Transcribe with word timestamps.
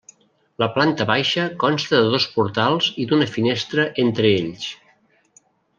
La 0.61 0.67
planta 0.77 1.05
baixa 1.09 1.43
consta 1.65 1.99
de 2.05 2.09
dos 2.15 2.25
portals 2.39 2.89
i 3.05 3.09
d'una 3.13 3.31
finestra 3.35 3.87
entre 4.07 4.37
ells. 4.41 4.69